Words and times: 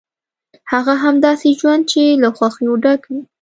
هغه 0.71 0.93
هم 1.03 1.15
داسې 1.27 1.47
ژوند 1.59 1.83
چې 1.91 2.01
له 2.21 2.29
خوښیو 2.37 2.73
ډک 2.83 3.01
وي. 3.11 3.21